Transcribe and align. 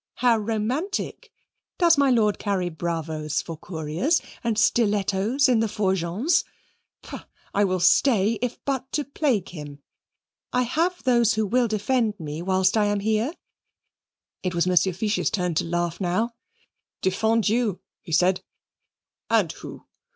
"How 0.15 0.35
romantic! 0.35 1.31
Does 1.77 1.95
my 1.95 2.09
lord 2.09 2.39
carry 2.39 2.69
bravos 2.69 3.39
for 3.39 3.55
couriers, 3.55 4.19
and 4.43 4.57
stilettos 4.57 5.47
in 5.47 5.59
the 5.59 5.67
fourgons? 5.67 6.43
Bah! 7.03 7.25
I 7.53 7.65
will 7.65 7.79
stay, 7.79 8.39
if 8.41 8.57
but 8.65 8.91
to 8.93 9.03
plague 9.03 9.49
him. 9.49 9.83
I 10.51 10.63
have 10.63 11.03
those 11.03 11.35
who 11.35 11.45
will 11.45 11.67
defend 11.67 12.19
me 12.19 12.41
whilst 12.41 12.77
I 12.77 12.85
am 12.85 13.01
here." 13.01 13.35
It 14.41 14.55
was 14.55 14.65
Monsieur 14.65 14.91
Fiche's 14.93 15.29
turn 15.29 15.53
to 15.53 15.65
laugh 15.65 16.01
now. 16.01 16.31
"Defend 17.03 17.47
you," 17.47 17.79
he 18.01 18.11
said, 18.11 18.41
"and 19.29 19.51
who? 19.51 19.85